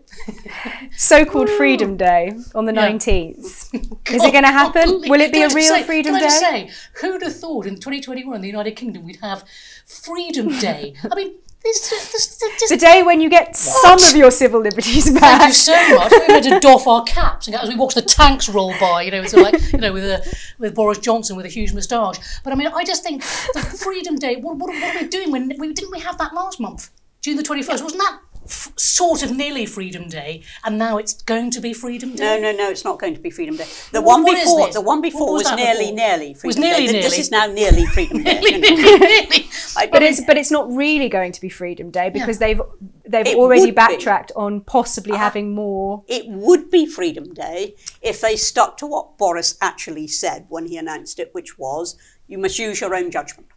[0.98, 3.74] so-called Freedom Day on the nineteenth.
[3.74, 5.02] Is it going to happen?
[5.08, 6.68] Will it be a real say- Freedom Can I just Day?
[6.70, 9.44] say, who'd have thought in 2021 in the United Kingdom we'd have
[9.86, 10.96] Freedom Day?
[11.12, 15.22] I mean, The day when you get some of your civil liberties back.
[15.22, 15.48] Thank back.
[15.50, 16.12] you so much.
[16.28, 19.12] We had to doff our caps and as we watched the tanks roll by, you
[19.12, 22.18] know, it's like you know, with a, with Boris Johnson with a huge moustache.
[22.44, 23.22] But I mean, I just think
[23.54, 24.38] the Freedom Day.
[24.38, 26.90] What, what, what are we doing when we didn't we have that last month,
[27.22, 27.84] June the twenty first?
[27.84, 30.42] Wasn't that f- sort of nearly Freedom Day?
[30.66, 32.24] And now it's going to be Freedom Day.
[32.24, 33.68] No, no, no, it's not going to be Freedom Day.
[33.92, 34.76] The What- one what is before, this?
[34.76, 35.96] the one What before was was, nearly, before?
[35.96, 36.92] nearly Freedom Was nearly, Day.
[36.94, 38.42] Th- This is now nearly Freedom Day.
[38.42, 38.60] you
[39.30, 39.38] know.
[39.82, 42.62] I- But it's but it's not really going to be Freedom Day because they've
[43.06, 43.72] they've It already would be.
[43.72, 46.04] backtracked on possibly uh, having more.
[46.08, 50.78] it would be Freedom Day if they stuck to what Boris actually said when he
[50.78, 51.96] announced it, which was
[52.28, 53.48] you must use your own judgment.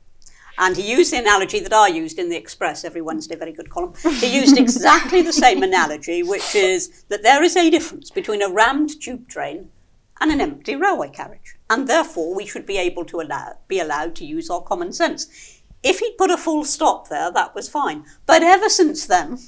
[0.56, 3.70] And he used the analogy that I used in the Express every Wednesday, very good
[3.70, 3.92] column.
[4.20, 8.48] He used exactly the same analogy, which is that there is a difference between a
[8.48, 9.70] rammed tube train
[10.20, 11.56] and an empty railway carriage.
[11.68, 15.53] And therefore, we should be able to allow, be allowed to use our common sense.
[15.84, 18.04] If he'd put a full stop there, that was fine.
[18.26, 19.38] But ever since then,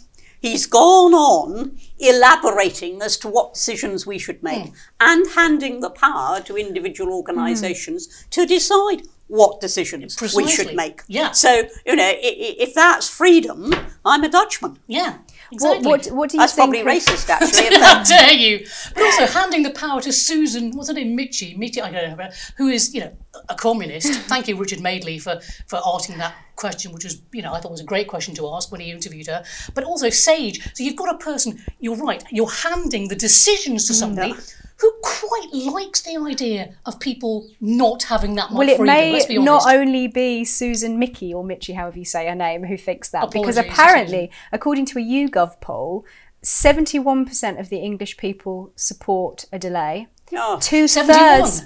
[0.41, 4.75] he's gone on elaborating as to what decisions we should make hmm.
[5.01, 7.17] and handing the power to individual hmm.
[7.17, 11.03] organisations to decide what decisions we should make.
[11.09, 11.33] Yeah.
[11.33, 14.79] So, you know, if that's freedom, I'm a Dutchman.
[14.87, 15.19] Yeah.
[15.53, 15.87] Exactly.
[15.89, 16.73] What, what, what do you That's think?
[16.75, 17.67] probably of- racist, actually.
[17.77, 18.67] if How that- dare you?
[18.95, 22.29] But also handing the power to Susan, what's her name, Michie, Michie, I don't know,
[22.57, 23.17] who is, you know,
[23.49, 24.13] a communist.
[24.29, 27.71] Thank you, Richard Madeley, for, for asking that question, which was, you know, I thought
[27.71, 29.45] was a great question to ask when he interviewed her.
[29.75, 30.61] But also Sage.
[30.75, 34.35] So you've got a person, you're right, you're handing the decisions to mm, somebody
[34.79, 34.93] who
[35.37, 38.87] quite likes the idea of people not having that much Well, it freedom.
[38.95, 42.65] may let's be not only be Susan Mickey or Mitchie, however you say her name,
[42.65, 43.31] who thinks that.
[43.31, 46.05] because Apologies, apparently, according to a YouGov poll,
[46.43, 50.07] 71% of the English people support a delay.
[50.33, 51.63] Oh, Two thirds.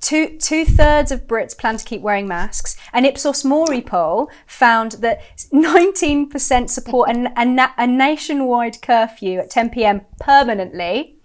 [0.00, 2.76] Two, two thirds of Brits plan to keep wearing masks.
[2.92, 5.20] An Ipsos Mori poll found that
[5.52, 11.18] 19% support a, a, na- a nationwide curfew at 10 pm permanently.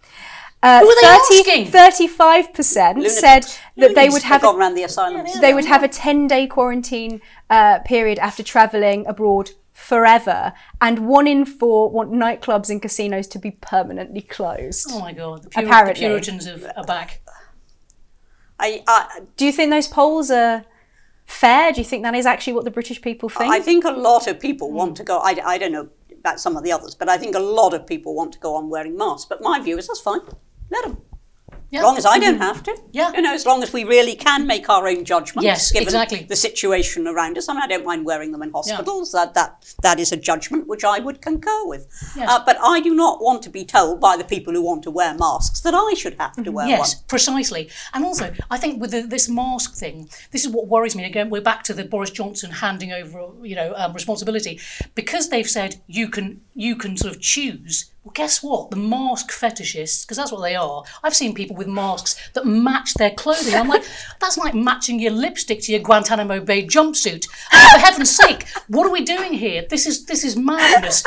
[0.64, 1.68] Uh, Who are they asking?
[1.68, 5.40] 35% said that they would have gone a, around the asylums.
[5.40, 10.54] they would have a 10 day quarantine uh, period after travelling abroad forever.
[10.82, 14.88] And one in four want nightclubs and casinos to be permanently closed.
[14.92, 16.06] Oh my God, the, Puri- the Apparently.
[16.08, 17.22] Puritans have, are back.
[18.60, 20.66] I, I, Do you think those polls are
[21.26, 21.72] fair?
[21.72, 23.54] Do you think that is actually what the British people think?
[23.54, 25.20] I think a lot of people want to go.
[25.20, 25.90] I, I don't know
[26.20, 28.56] about some of the others, but I think a lot of people want to go
[28.56, 29.26] on wearing masks.
[29.30, 30.22] But my view is that's fine.
[30.70, 30.98] Let them.
[31.70, 31.80] Yeah.
[31.80, 32.78] As long as I don't have to.
[32.94, 33.12] Yeah.
[33.14, 36.24] You know, as long as we really can make our own judgments, Yes, given exactly.
[36.24, 37.50] the situation around us.
[37.50, 39.12] I mean, I don't mind wearing them in hospitals.
[39.12, 41.88] That that that is a judgment which I would concur with.
[42.16, 42.30] Yes.
[42.30, 44.92] Uh, but I do not want to be told by the people who want to
[44.92, 47.04] wear masks that I should have to wear Yes, one.
[47.10, 47.70] precisely.
[47.94, 51.04] And also, I think with the, this mask thing, this is what worries me.
[51.04, 54.62] Again, we're back to the Boris Johnson handing over, you know, um, responsibility
[54.96, 57.92] because they've said you can you can sort of choose.
[58.08, 58.72] Well, guess what?
[58.72, 60.82] The mask fetishists, because that's what they are.
[61.04, 63.54] I've seen people with masks that match their clothing.
[63.54, 63.84] I'm like,
[64.22, 67.28] that's like matching your lipstick to your Guantanamo Bay jumpsuit.
[67.52, 69.66] Oh, for heaven's sake, what are we doing here?
[69.70, 71.04] This is this is madness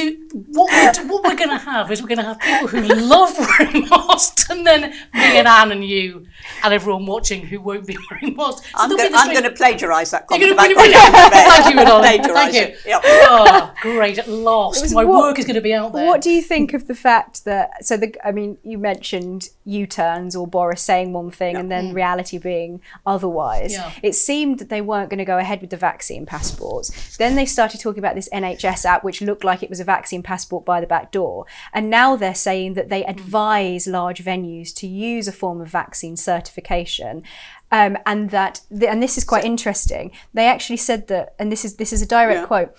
[0.00, 2.82] do what we're, what we're going to have is we're going to have people who
[2.82, 6.26] love wearing masks, and then me and Anne and you
[6.64, 8.62] and everyone watching who won't be wearing masks.
[8.70, 10.74] So I'm, there'll go- be this I'm thing- going to plagiarise that You're comment gonna-
[10.74, 11.44] about you're gonna- Guantanamo Bay.
[11.50, 12.52] Thank you, darling.
[12.52, 12.90] Thank you.
[12.90, 13.00] Yep.
[13.04, 14.18] Oh, great!
[14.18, 16.06] At last, my what- work is going to be out there.
[16.06, 20.34] What do you think of the fact that so the I mean you mentioned U-turns
[20.34, 21.94] or Boris saying one thing and then mm.
[21.94, 23.72] reality being otherwise.
[23.72, 23.92] Yeah.
[24.02, 27.16] It seemed that they weren't going to go ahead with the vaccine passports.
[27.16, 30.22] Then they started talking about this NHS app which looked like it was a vaccine
[30.22, 31.36] passport by the back door.
[31.76, 36.16] And now they're saying that they advise large venues to use a form of vaccine
[36.16, 37.22] certification.
[37.72, 38.54] Um, and that,
[38.92, 40.10] and this is quite interesting.
[40.34, 42.46] They actually said that, and this is this is a direct Yeah.
[42.52, 42.70] quote.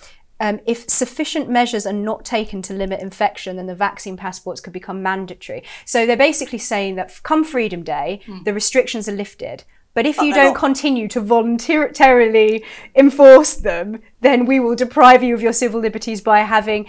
[0.45, 4.73] Um, if sufficient measures are not taken to limit infection, then the vaccine passports could
[4.73, 5.61] become mandatory.
[5.85, 9.63] So they're basically saying that come Freedom Day, the restrictions are lifted.
[9.93, 10.59] But if you don't not.
[10.59, 12.63] continue to voluntarily
[12.95, 16.87] enforce them, then we will deprive you of your civil liberties by having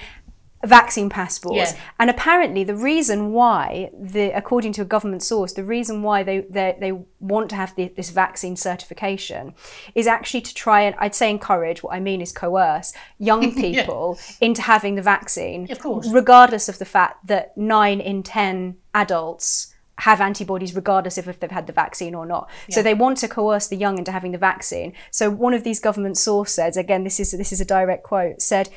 [0.65, 1.73] vaccine passports.
[1.73, 1.81] Yeah.
[1.99, 6.41] And apparently, the reason why, the according to a government source, the reason why they
[6.41, 9.55] they, they want to have the, this vaccine certification
[9.95, 11.83] is actually to try and I'd say encourage.
[11.83, 16.09] What I mean is coerce young people into having the vaccine, Of course.
[16.11, 21.51] regardless of the fact that nine in ten adults have antibodies regardless of if they've
[21.51, 22.49] had the vaccine or not.
[22.71, 24.95] So they want to coerce the young into having the vaccine.
[25.11, 28.69] So one of these government sources again, this is this is a direct quote, said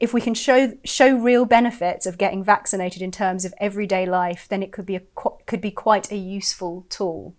[0.00, 4.46] if we can show show real benefits of getting vaccinated in terms of everyday life,
[4.48, 7.34] then it could be a qu- could be quite a useful tool.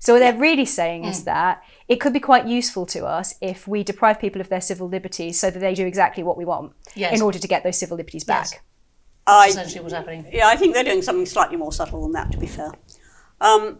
[0.00, 1.10] So what they're really saying Mm.
[1.10, 4.60] is that it could be quite useful to us if we deprive people of their
[4.60, 7.14] civil liberties so that they do exactly what we want Yes.
[7.14, 8.48] in order to get those civil liberties back.
[8.50, 8.60] Yes.
[9.26, 10.26] I, essentially what's happening?
[10.32, 12.72] Yeah, I think they're doing something slightly more subtle than that, to be fair.
[13.40, 13.78] Um,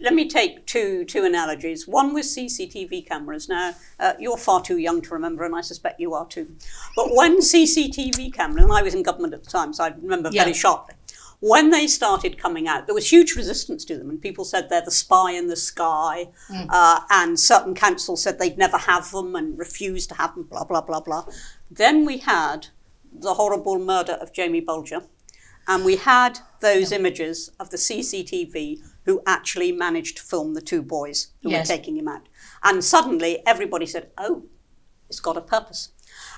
[0.00, 1.88] let me take two two analogies.
[1.88, 3.48] One with CCTV cameras.
[3.48, 6.54] Now, uh, you're far too young to remember, and I suspect you are too.
[6.94, 10.28] But when CCTV cameras, and I was in government at the time, so I remember
[10.30, 10.42] Yeah.
[10.42, 10.94] very sharply,
[11.40, 14.82] when they started coming out, there was huge resistance to them, and people said they're
[14.82, 16.28] the spy in the sky,
[16.68, 20.64] uh, and certain councils said they'd never have them and refused to have them, blah,
[20.64, 21.24] blah, blah, blah.
[21.70, 22.68] Then we had
[23.20, 25.02] the horrible murder of Jamie Bulger,
[25.68, 30.82] and we had those images of the CCTV who actually managed to film the two
[30.82, 31.68] boys who Yes.
[31.68, 32.28] were taking him out.
[32.62, 34.44] And suddenly everybody said, oh,
[35.08, 35.90] it's got a purpose.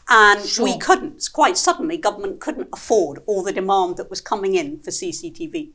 [0.08, 4.80] And we couldn't, quite suddenly, government couldn't afford all the demand that was coming in
[4.80, 5.70] for CCTV.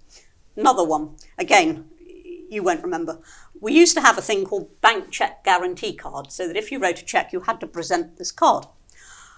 [0.58, 1.86] Another one, again,
[2.50, 3.20] you won't remember.
[3.60, 6.80] We used to have a thing called bank check guarantee card, so that if you
[6.80, 8.66] wrote a check, you had to present this card.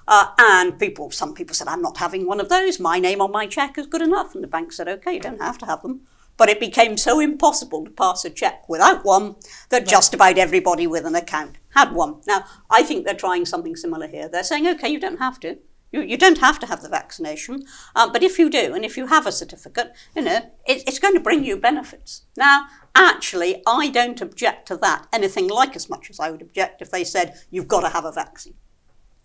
[0.08, 2.80] Uh, and people, some people said, I'm not having one of those.
[2.80, 4.36] My name on my check is good enough.
[4.36, 6.02] And the bank said, okay, you don't have to have them.
[6.38, 9.36] But it became so impossible to pass a check without one
[9.70, 12.22] that just about everybody with an account had one.
[12.28, 14.28] Now, I think they're trying something similar here.
[14.28, 15.58] They're saying, okay, you don't have to.
[15.92, 17.64] You, you don't have to have the vaccination,
[17.96, 21.00] uh, but if you do, and if you have a certificate, you know, it, it's
[21.00, 22.24] going to bring you benefits.
[22.36, 22.66] Now,
[22.96, 26.92] actually, I don't object to that anything like as much as I would object if
[26.92, 28.56] they said you've got to have a vaccine.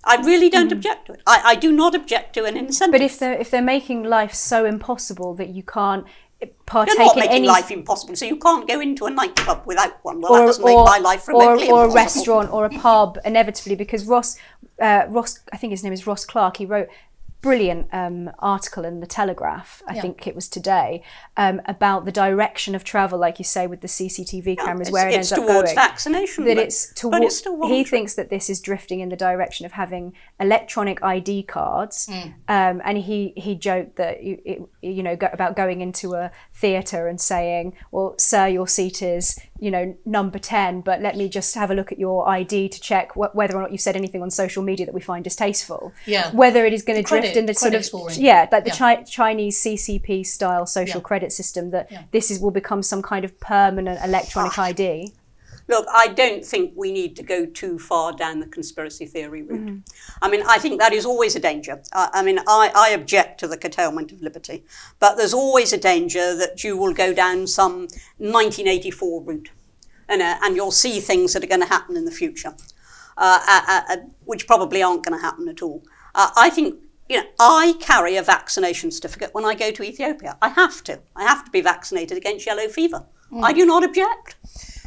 [0.05, 1.23] I really don't object to it.
[1.27, 2.93] I, I do not object to an incentive.
[2.93, 6.07] But if they're if they're making life so impossible that you can't
[6.67, 9.63] partake You're not in making any life impossible, so you can't go into a nightclub
[9.67, 10.21] without one.
[10.21, 11.95] Well, or, that doesn't or, make my life or, remotely or a impossible.
[11.95, 14.39] restaurant or a pub inevitably because Ross
[14.81, 16.89] uh, Ross I think his name is Ross Clark he wrote
[17.43, 20.03] brilliant um, article in the Telegraph I Yeah.
[20.03, 21.03] think it was today
[21.37, 25.09] um, about the direction of travel like you say with the CCTV cameras It's, where
[25.09, 26.93] it it's ends up towards vaccination, that but, it's
[27.25, 31.45] it's still he thinks that this is drifting in the direction of having electronic ID
[31.45, 32.29] cards, Hmm.
[32.49, 36.31] um, and he he joked that you, it, you know go, about going into a
[36.55, 41.29] theatre and saying, "Well, sir, your seat is you know number ten, but let me
[41.29, 43.97] just have a look at your ID to check wh- whether or not you've said
[43.97, 46.31] anything on social media that we find distasteful." Yeah.
[46.33, 48.17] whether it is going to drift in the sort of scoring.
[48.19, 48.77] yeah, like the Yeah.
[48.97, 51.05] Chi- Chinese CCP style social Yeah.
[51.11, 54.59] credit system that this is will become some kind of permanent electronic.
[54.59, 55.13] ID.
[55.71, 59.83] Look, I don't think we need to go too far down the conspiracy theory route.
[60.21, 61.81] I mean, I think that is always a danger.
[61.93, 64.65] I, I mean, I, I object to the curtailment of liberty,
[64.99, 67.83] but there's always a danger that you will go down some
[68.19, 69.51] 1984 route
[70.09, 72.53] and, uh, and you'll see things that are going to happen in the future,
[73.17, 75.85] uh, uh, uh, uh, which probably aren't going to happen at all.
[76.17, 80.37] Uh, I think, you know, I carry a vaccination certificate when I go to Ethiopia.
[80.43, 80.99] I have to.
[81.15, 83.07] I have to be vaccinated against yellow fever.
[83.33, 83.45] Mm.
[83.45, 84.37] I do not object.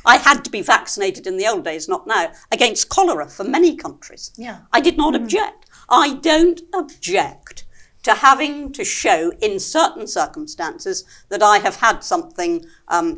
[0.06, 3.76] I had to be vaccinated in the old days, not now, against cholera for many
[3.76, 4.32] countries.
[4.38, 4.60] Yeah.
[4.72, 5.22] I did not mm.
[5.22, 5.66] object.
[5.90, 7.66] I don't object
[8.04, 13.16] to having to show in certain circumstances that I have had something um,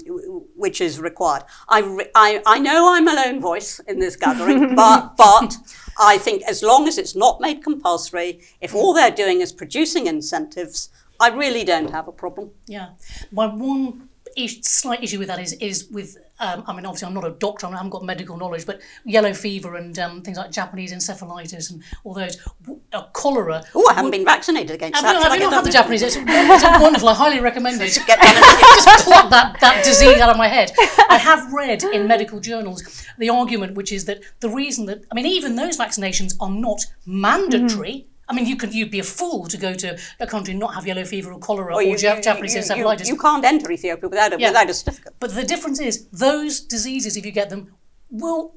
[0.55, 1.43] which is required.
[1.67, 5.57] I, re- I, I know I'm a lone voice in this gathering, but, but
[5.99, 8.75] I think as long as it's not made compulsory, if mm.
[8.75, 12.51] all they're doing is producing incentives, I really don't have a problem.
[12.67, 12.89] Yeah.
[13.31, 14.09] My one
[14.61, 17.67] slight issue with that is is with um, I mean obviously I'm not a doctor
[17.67, 21.81] I haven't got medical knowledge but yellow fever and um, things like Japanese encephalitis and
[22.03, 22.37] all those
[22.93, 23.63] uh, cholera.
[23.73, 25.15] Oh, I haven't been vaccinated against Have that.
[25.15, 25.71] you, have I you not had the?
[25.71, 26.01] Japanese?
[26.01, 27.09] It's, it's wonderful.
[27.09, 27.97] I highly recommend it.
[28.07, 30.71] Get that just pluck that, that disease out of my head.
[31.09, 35.15] I have read in medical journals the argument, which is that the reason that I
[35.15, 38.07] mean, even those vaccinations are not mandatory.
[38.27, 40.73] I mean, you could you'd be a fool to go to a country and not
[40.73, 43.07] have yellow fever or cholera oh, or, you, Ja- you- Japanese you- you- encephalitis.
[43.07, 44.49] You, can't enter Ethiopia without a, Yeah.
[44.49, 45.13] without a certificate.
[45.19, 47.73] But the difference is those diseases, if you get them,
[48.09, 48.53] will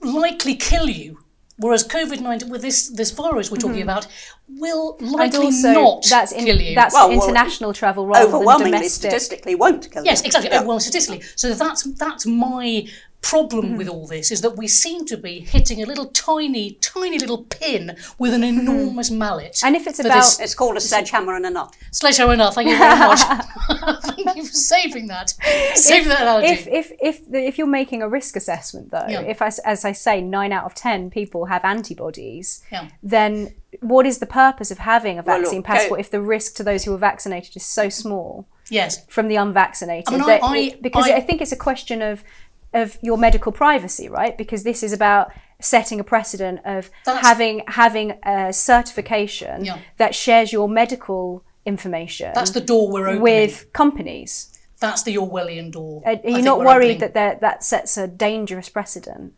[0.00, 1.18] likely kill you.
[1.58, 3.82] Whereas COVID nineteen, with this this virus we're talking mm-hmm.
[3.82, 4.08] about,
[4.48, 6.74] will likely also, not that's in, kill you.
[6.74, 9.10] that's Well, well, international travel rather than Overwhelmingly, domestic.
[9.10, 10.10] statistically, won't kill you.
[10.10, 10.26] Yes, you.
[10.26, 10.50] exactly.
[10.50, 10.62] Yeah.
[10.64, 11.22] Well, statistically.
[11.36, 12.86] So that's that's my
[13.22, 13.76] problem mm-hmm.
[13.76, 17.44] with all this is that we seem to be hitting a little tiny, tiny little
[17.44, 18.60] pin with an mm-hmm.
[18.60, 19.60] enormous mallet.
[19.64, 21.74] And if it's about- this It's called a sledgehammer and a nut.
[21.92, 22.54] sledgehammer and a nut.
[22.54, 23.20] thank you very much.
[24.24, 25.30] thank you for saving that.
[25.74, 26.48] Saving that analogy.
[26.48, 29.22] if if if the, if you're making a risk assessment though, Yeah.
[29.22, 32.88] if as, as I say, nine out of ten people have antibodies, Yeah.
[33.02, 36.20] then what is the purpose of having a Well, look, vaccine co- passport if the
[36.20, 39.06] risk to those who are vaccinated is so small yes.
[39.06, 40.12] from the unvaccinated?
[40.12, 42.24] I mean, that I- because I- I think it's a question of
[42.72, 44.36] of your medical privacy, right?
[44.36, 49.78] Because this is about setting a precedent of That's- having having a certification Yeah.
[49.98, 53.22] that shares your medical information That's the door we're opening.
[53.22, 54.48] with companies.
[54.80, 56.02] That's the Orwellian door.
[56.04, 57.12] Are I you not worried opening.
[57.14, 59.34] that that sets a dangerous precedent?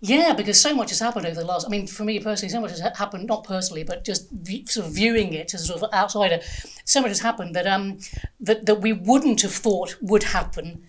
[0.00, 1.64] Yeah, because so much has happened over the last.
[1.66, 3.26] I mean, for me personally, so much has happened.
[3.26, 4.28] Not personally, but just
[4.68, 6.40] sort of viewing it as a sort of outsider.
[6.84, 7.98] So much has happened that um
[8.40, 10.82] that that we wouldn't have thought would happen.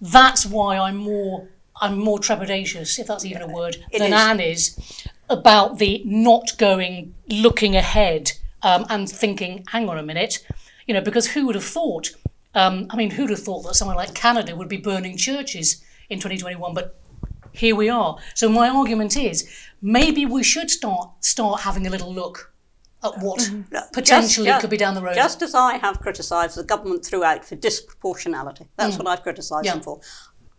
[0.00, 1.48] That's why I'm more
[1.80, 4.12] I'm more trepidatious, if that's even a word, than is.
[4.12, 8.32] Ann is about the not going, looking ahead,
[8.62, 10.44] um, and thinking, hang on a minute,
[10.86, 12.10] you know, because who would have thought?
[12.54, 16.18] Um, I mean, who'd have thought that somewhere like Canada would be burning churches in
[16.18, 16.74] 2021?
[16.74, 16.98] But
[17.52, 18.18] here we are.
[18.34, 19.48] So my argument is
[19.82, 22.52] maybe we should start start having a little look
[23.04, 23.50] at what
[23.92, 25.14] potentially Just- could be down the road.
[25.14, 29.66] Just as I have criticised the government throughout for disproportionality, that's what I've criticised Mm.
[29.66, 29.72] Yeah.
[29.74, 30.00] them for.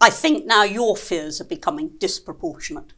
[0.02, 2.94] I think now your fears are becoming disproportionate.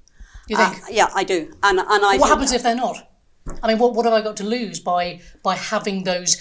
[0.47, 0.83] you Uh, think?
[0.91, 1.95] yeah, I do, and and I.
[1.95, 2.97] what think- happens if they're not?
[3.63, 6.37] I mean, what, what have I got to lose by by having those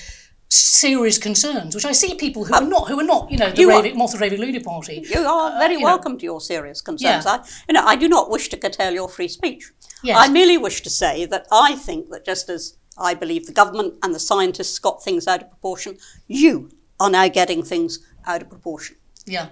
[0.48, 1.74] serious concerns?
[1.74, 3.76] Which I see people who are not who are not, you know, the you are-
[3.82, 5.06] Raving, Monster Raving Loony Party.
[5.14, 5.86] You are very you know.
[5.86, 7.24] welcome to your serious concerns.
[7.24, 7.32] Yeah.
[7.32, 9.70] I, you know, I do not wish to curtail your free speech.
[10.02, 10.16] Yes.
[10.18, 13.94] I merely wish to say that I think that just as I believe the government
[14.02, 15.96] and the scientists got things out of proportion,
[16.27, 16.70] you
[17.00, 18.96] are now getting things out of proportion.
[19.27, 19.48] Yeah.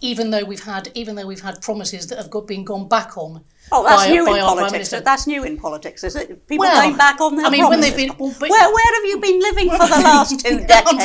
[0.00, 3.16] Even though we've had even though we've had promises that have got, been gone back
[3.18, 3.44] on.
[3.72, 4.88] Oh, that's by- new by in politics.
[4.90, 6.46] That's new in politics, is it?
[6.48, 8.94] People Well, going back on their I mean, when they've been- well, but- where, where
[8.96, 11.04] have you been living for the last two decades?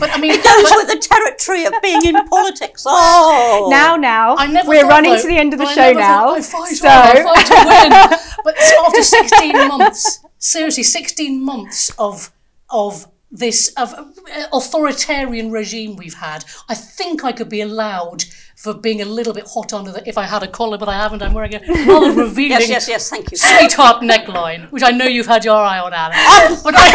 [0.00, 2.84] But I mean, It goes but- with the territory of being in politics.
[2.86, 5.92] Oh, Now, now, I never we're thought, running though- to the end of the show
[5.92, 6.34] never now.
[6.40, 8.18] Thought, so, on, I fight to win.
[8.44, 8.56] but
[8.86, 12.32] after 16 months, seriously, 16 months of
[12.70, 13.06] of
[13.38, 14.04] this uh,
[14.52, 18.24] authoritarian regime we've had, I think I could be allowed
[18.56, 20.02] for being a little bit hot under the.
[20.08, 21.22] If I had a collar, but I haven't.
[21.22, 22.50] I'm wearing a rather revealing.
[22.50, 23.10] yes, yes, yes.
[23.10, 23.36] Thank you.
[23.36, 26.16] Sweetheart neckline, which I know you've had your eye on, Alan.
[26.64, 26.92] but I.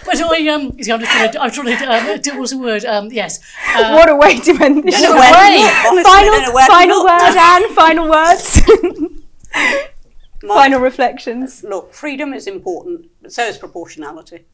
[0.06, 2.58] but I um, see, I'm, just trying to, I'm trying to, um, do- what's the
[2.58, 2.84] word?
[2.86, 3.40] Um, yes.
[3.74, 5.12] Uh, what a way to end the Don't show.
[5.12, 5.58] know where to way.
[5.58, 7.06] look, honestly, I don't know Final, where final look.
[7.20, 7.74] word, Ann.
[7.74, 9.94] Final words.
[10.42, 11.64] My- final reflections.
[11.64, 14.46] Look, freedom is important, but so is proportionality.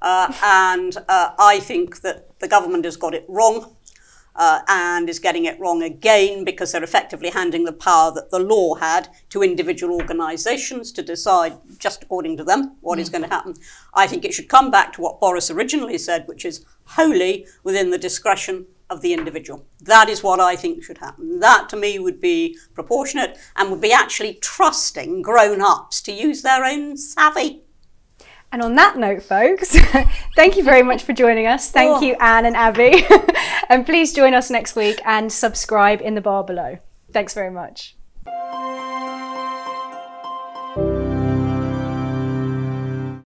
[0.00, 3.76] Uh, and uh, I think that the government has got it wrong
[4.36, 8.38] uh, and is getting it wrong again because they're effectively handing the power that the
[8.38, 13.28] law had to individual organisations to decide, just according to them, what is going to
[13.28, 13.54] happen.
[13.94, 17.90] I think it should come back to what Boris originally said, which is wholly within
[17.90, 19.66] the discretion of the individual.
[19.80, 21.40] That is what I think should happen.
[21.40, 26.42] That to me would be proportionate and would be actually trusting grown ups to use
[26.42, 27.62] their own savvy.
[28.50, 29.76] And on that note, folks,
[30.36, 31.70] thank you very much for joining us.
[31.70, 32.00] Thank Oh.
[32.00, 33.04] you, Ann and Abby.
[33.68, 36.78] and please join us next week and subscribe in the bar below.
[37.12, 37.94] Thanks very much.